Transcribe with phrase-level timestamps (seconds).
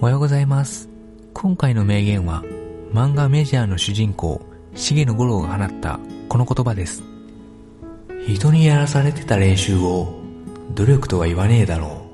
[0.00, 0.88] おはようございます。
[1.34, 2.44] 今回の名言は、
[2.92, 4.40] 漫画メジャーの主人公、
[4.76, 5.98] 重野五郎が放った
[6.28, 7.02] この言葉です。
[8.28, 10.20] 人にやらされてた練習を、
[10.72, 12.04] 努力とは言わねえだろ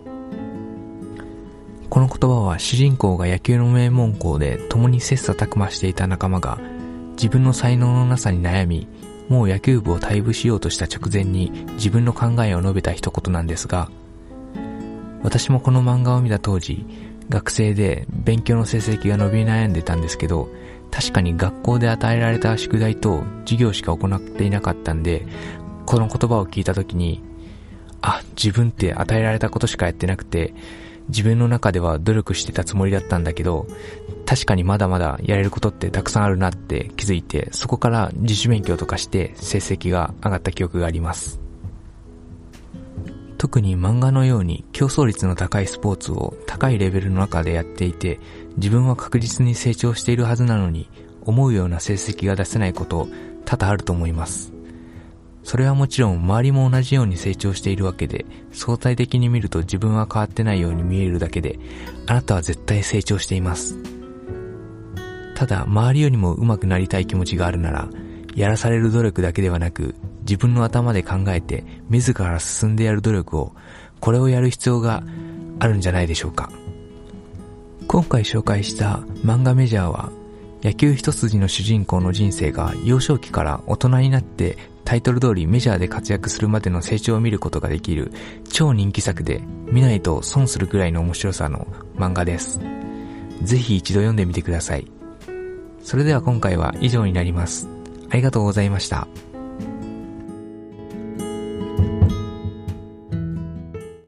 [1.86, 1.88] う。
[1.90, 6.58] この言葉は主人公が野球の名門校で共に切磋琢磨していた仲間が、
[7.16, 8.88] 自分の才能のなさに悩み、
[9.28, 13.90] もう野球部を退部しようとした直前に自分の考えを述べた一言なんですが、
[15.22, 16.86] 私もこの漫画を見た当時、
[17.28, 20.48] 学生で勉強の成績が伸び悩んでたんですけど、
[20.90, 25.26] 確かに学校で与えられた宿題と授業しか行っていなかったんで、
[25.86, 27.22] この言葉を聞いた時に、
[28.00, 30.54] あ、自分って与えられたことしかやってなくて、
[31.08, 33.66] 自分の中では努力してたつもりだったんだけど、
[34.26, 41.43] 確かにまだまだやれることってたくさんあるなって気づいて、そこから自主勉強とかして成績が上がった記憶があります。
[43.44, 48.18] 特に漫画のように競争率の高いスポーツを高いレベルの中でやっていて、
[48.56, 50.88] 自分は確実に成長しているはずなのに、
[51.26, 53.06] 思うような成績が出せないこと
[53.44, 54.50] 多々あると思います。
[55.42, 61.58] それはもちろん周りも同じように成長しているわけで、相対的に見ると自分は変わってないように見えるだけで、
[62.06, 63.76] あなたは絶対成長しています。
[65.36, 67.90] ただ、周りよりも上手くなりたい気持ちがあるなら、
[68.34, 69.94] やらされる努力だけではなく、
[70.24, 73.52] 自分の頭で考えて、自ら進んでやる努力を、
[74.00, 75.02] これをやる必要が
[75.60, 76.50] あるんじゃないでしょうか。
[77.86, 80.10] 今回紹介した漫画メジャーは、
[80.62, 88.12] 野球一筋の主人公の人生が幼少期から大人になってタイトル通りメジャーで活躍するまでの成長を見ることができる
[88.50, 91.66] 超人気作で見ないと損するくらいの面白さの
[91.96, 92.60] 漫画です。
[93.42, 94.90] ぜひ一度読んでみてください。
[95.82, 97.68] それでは今回は以上になります。
[98.08, 99.06] ありがとうございました。